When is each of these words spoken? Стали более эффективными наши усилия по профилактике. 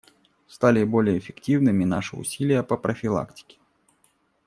Стали 0.47 0.83
более 0.83 1.19
эффективными 1.19 1.83
наши 1.83 2.15
усилия 2.17 2.63
по 2.63 2.75
профилактике. 2.75 3.59